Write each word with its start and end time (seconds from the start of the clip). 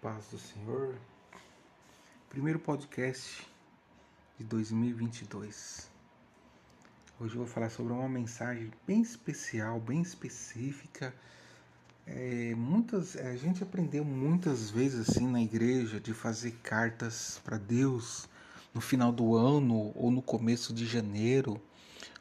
paz 0.00 0.28
do 0.30 0.38
Senhor. 0.38 0.94
Primeiro 2.30 2.60
podcast 2.60 3.44
de 4.38 4.44
2022. 4.44 5.90
Hoje 7.18 7.34
eu 7.34 7.38
vou 7.38 7.46
falar 7.46 7.68
sobre 7.68 7.92
uma 7.92 8.08
mensagem 8.08 8.70
bem 8.86 9.02
especial, 9.02 9.80
bem 9.80 10.00
específica. 10.00 11.12
É, 12.06 12.54
muitas, 12.54 13.16
a 13.16 13.34
gente 13.34 13.64
aprendeu 13.64 14.04
muitas 14.04 14.70
vezes 14.70 15.08
assim 15.08 15.26
na 15.26 15.42
igreja 15.42 15.98
de 15.98 16.14
fazer 16.14 16.52
cartas 16.62 17.40
para 17.44 17.58
Deus 17.58 18.28
no 18.72 18.80
final 18.80 19.10
do 19.10 19.34
ano 19.34 19.90
ou 19.96 20.12
no 20.12 20.22
começo 20.22 20.72
de 20.72 20.86
janeiro. 20.86 21.60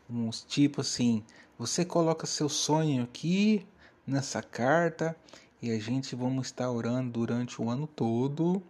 Uns 0.09 0.41
tipo 0.41 0.81
assim, 0.81 1.23
você 1.59 1.85
coloca 1.85 2.25
seu 2.25 2.49
sonho 2.49 3.03
aqui 3.03 3.67
nessa 4.05 4.41
carta 4.41 5.15
e 5.61 5.71
a 5.71 5.79
gente 5.79 6.15
vamos 6.15 6.47
estar 6.47 6.69
orando 6.69 7.11
durante 7.11 7.61
o 7.61 7.69
ano 7.69 7.87
todo. 7.87 8.61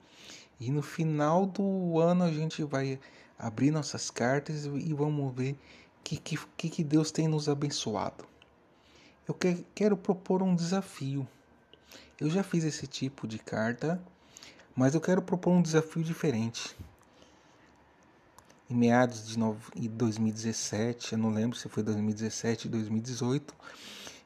E 0.59 0.71
no 0.71 0.81
final 0.81 1.45
do 1.45 1.99
ano 1.99 2.23
a 2.23 2.31
gente 2.31 2.63
vai 2.63 2.99
abrir 3.37 3.71
nossas 3.71 4.09
cartas 4.09 4.65
e 4.65 4.93
vamos 4.93 5.35
ver 5.35 5.53
o 5.53 5.57
que, 6.03 6.17
que, 6.17 6.69
que 6.69 6.83
Deus 6.83 7.11
tem 7.11 7.27
nos 7.27 7.47
abençoado. 7.47 8.25
Eu 9.27 9.33
que, 9.33 9.65
quero 9.75 9.97
propor 9.97 10.41
um 10.41 10.55
desafio. 10.55 11.27
Eu 12.19 12.29
já 12.29 12.41
fiz 12.41 12.63
esse 12.63 12.87
tipo 12.87 13.27
de 13.27 13.37
carta, 13.37 14.01
mas 14.75 14.95
eu 14.95 15.01
quero 15.01 15.21
propor 15.21 15.51
um 15.51 15.61
desafio 15.61 16.03
diferente. 16.03 16.75
Em 18.69 18.75
meados 18.75 19.27
de 19.27 19.37
2017, 19.89 21.13
eu 21.13 21.19
não 21.19 21.29
lembro 21.29 21.57
se 21.57 21.69
foi 21.69 21.83
2017 21.83 22.67
ou 22.67 22.71
2018, 22.71 23.53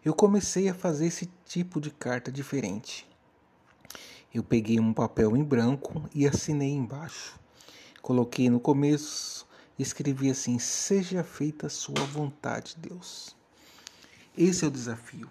eu 0.04 0.16
comecei 0.16 0.68
a 0.68 0.74
fazer 0.74 1.06
esse 1.06 1.30
tipo 1.46 1.80
de 1.80 1.92
carta 1.92 2.32
diferente. 2.32 3.08
Eu 4.34 4.44
peguei 4.44 4.80
um 4.80 4.94
papel 4.94 5.38
em 5.38 5.44
branco 5.44 6.10
e 6.14 6.28
assinei 6.28 6.72
embaixo. 6.72 7.40
Coloquei 8.02 8.50
no 8.50 8.60
começo, 8.60 9.48
escrevi 9.78 10.32
assim: 10.32 10.58
Seja 10.58 11.24
feita 11.24 11.68
a 11.68 11.70
sua 11.70 12.04
vontade, 12.06 12.76
Deus. 12.80 13.36
Esse 14.36 14.66
é 14.66 14.68
o 14.68 14.72
desafio. 14.72 15.30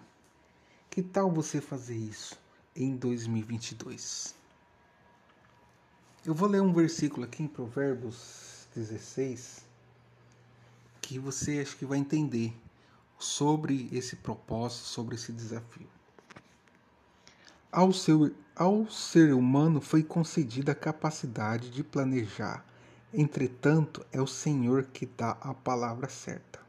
Que 0.89 1.01
tal 1.01 1.29
você 1.29 1.59
fazer 1.59 1.95
isso 1.95 2.39
em 2.75 2.95
2022? 2.95 4.35
Eu 6.23 6.33
vou 6.33 6.47
ler 6.47 6.61
um 6.61 6.71
versículo 6.71 7.25
aqui 7.25 7.43
em 7.43 7.47
Provérbios 7.47 8.67
16 8.75 9.65
que 11.01 11.17
você 11.19 11.59
acho 11.59 11.75
que 11.75 11.85
vai 11.85 11.97
entender 11.97 12.53
sobre 13.23 13.89
esse 13.91 14.15
propósito, 14.15 14.85
sobre 14.85 15.15
esse 15.15 15.31
desafio. 15.31 15.87
Ao, 17.71 17.93
seu, 17.93 18.35
ao 18.55 18.89
ser 18.89 19.33
humano 19.33 19.79
foi 19.79 20.03
concedida 20.03 20.73
a 20.73 20.75
capacidade 20.75 21.69
de 21.69 21.83
planejar, 21.83 22.65
entretanto, 23.13 24.05
é 24.11 24.21
o 24.21 24.27
Senhor 24.27 24.83
que 24.85 25.05
dá 25.05 25.31
a 25.41 25.53
palavra 25.53 26.09
certa. 26.09 26.59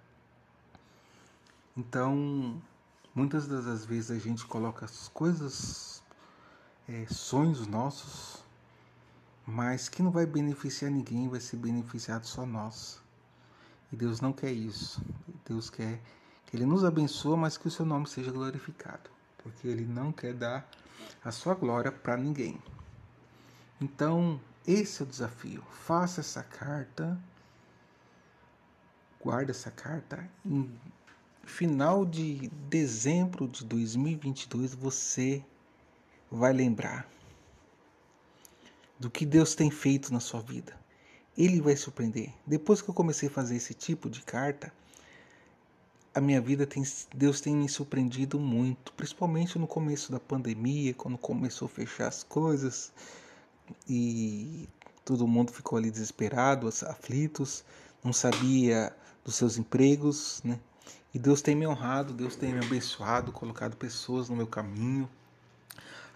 Então, 1.76 2.60
muitas 3.14 3.48
das 3.48 3.84
vezes 3.84 4.10
a 4.10 4.18
gente 4.18 4.44
coloca 4.44 4.84
as 4.84 5.08
coisas, 5.08 6.02
é, 6.88 7.06
sonhos 7.08 7.66
nossos, 7.66 8.44
mas 9.46 9.88
que 9.88 10.02
não 10.02 10.10
vai 10.10 10.26
beneficiar 10.26 10.90
ninguém, 10.90 11.28
vai 11.28 11.40
ser 11.40 11.56
beneficiado 11.56 12.26
só 12.26 12.46
nós. 12.46 13.00
E 13.90 13.96
Deus 13.96 14.20
não 14.20 14.32
quer 14.32 14.52
isso. 14.52 15.02
Deus 15.44 15.68
quer 15.68 16.00
que 16.52 16.58
Ele 16.58 16.66
nos 16.66 16.84
abençoe, 16.84 17.34
mas 17.34 17.56
que 17.56 17.66
o 17.66 17.70
seu 17.70 17.86
nome 17.86 18.06
seja 18.06 18.30
glorificado, 18.30 19.08
porque 19.38 19.66
Ele 19.66 19.86
não 19.86 20.12
quer 20.12 20.34
dar 20.34 20.68
a 21.24 21.32
sua 21.32 21.54
glória 21.54 21.90
para 21.90 22.14
ninguém. 22.14 22.62
Então, 23.80 24.38
esse 24.66 25.00
é 25.00 25.06
o 25.06 25.08
desafio. 25.08 25.64
Faça 25.70 26.20
essa 26.20 26.42
carta, 26.42 27.18
guarde 29.18 29.50
essa 29.50 29.70
carta. 29.70 30.28
Em 30.44 30.70
final 31.42 32.04
de 32.04 32.50
dezembro 32.68 33.48
de 33.48 33.64
2022, 33.64 34.74
você 34.74 35.42
vai 36.30 36.52
lembrar 36.52 37.08
do 38.98 39.10
que 39.10 39.24
Deus 39.24 39.54
tem 39.54 39.70
feito 39.70 40.12
na 40.12 40.20
sua 40.20 40.42
vida. 40.42 40.78
Ele 41.34 41.62
vai 41.62 41.76
surpreender. 41.76 42.30
Depois 42.46 42.82
que 42.82 42.90
eu 42.90 42.94
comecei 42.94 43.30
a 43.30 43.32
fazer 43.32 43.56
esse 43.56 43.72
tipo 43.72 44.10
de 44.10 44.20
carta, 44.20 44.70
a 46.14 46.20
minha 46.20 46.40
vida 46.40 46.66
tem 46.66 46.82
Deus 47.14 47.40
tem 47.40 47.56
me 47.56 47.68
surpreendido 47.68 48.38
muito, 48.38 48.92
principalmente 48.92 49.58
no 49.58 49.66
começo 49.66 50.12
da 50.12 50.20
pandemia, 50.20 50.92
quando 50.94 51.16
começou 51.16 51.66
a 51.66 51.68
fechar 51.68 52.08
as 52.08 52.22
coisas 52.22 52.92
e 53.88 54.68
todo 55.04 55.26
mundo 55.26 55.52
ficou 55.52 55.78
ali 55.78 55.90
desesperado, 55.90 56.68
aflitos, 56.68 57.64
não 58.04 58.12
sabia 58.12 58.94
dos 59.24 59.36
seus 59.36 59.56
empregos, 59.56 60.40
né? 60.44 60.58
E 61.14 61.18
Deus 61.18 61.42
tem 61.42 61.54
me 61.54 61.66
honrado, 61.66 62.12
Deus 62.12 62.36
tem 62.36 62.52
me 62.52 62.64
abençoado, 62.64 63.32
colocado 63.32 63.76
pessoas 63.76 64.28
no 64.28 64.36
meu 64.36 64.46
caminho, 64.46 65.08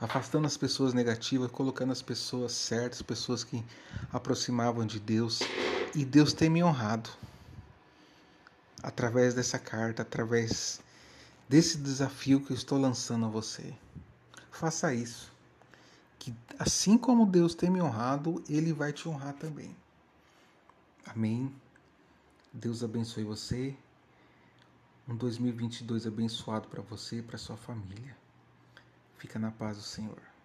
afastando 0.00 0.46
as 0.46 0.56
pessoas 0.56 0.94
negativas, 0.94 1.50
colocando 1.50 1.92
as 1.92 2.02
pessoas 2.02 2.52
certas, 2.52 3.02
pessoas 3.02 3.44
que 3.44 3.62
aproximavam 4.12 4.86
de 4.86 4.98
Deus, 4.98 5.40
e 5.94 6.04
Deus 6.04 6.32
tem 6.32 6.48
me 6.48 6.62
honrado 6.64 7.10
através 8.82 9.34
dessa 9.34 9.59
carta, 9.59 10.03
através 10.03 10.81
desse 11.48 11.78
desafio 11.78 12.41
que 12.41 12.53
eu 12.53 12.56
estou 12.56 12.78
lançando 12.78 13.26
a 13.26 13.28
você. 13.28 13.75
Faça 14.50 14.92
isso. 14.94 15.32
Que 16.19 16.34
assim 16.59 16.97
como 16.97 17.26
Deus 17.26 17.54
tem 17.54 17.70
me 17.70 17.81
honrado, 17.81 18.42
Ele 18.48 18.72
vai 18.72 18.92
te 18.92 19.09
honrar 19.09 19.34
também. 19.34 19.76
Amém. 21.06 21.54
Deus 22.53 22.82
abençoe 22.82 23.22
você. 23.22 23.76
Um 25.09 25.15
2022 25.15 26.06
abençoado 26.06 26.69
para 26.69 26.82
você 26.82 27.19
e 27.19 27.22
para 27.22 27.38
sua 27.38 27.56
família. 27.56 28.16
Fica 29.19 29.38
na 29.38 29.50
paz 29.50 29.76
do 29.76 29.82
Senhor. 29.82 30.35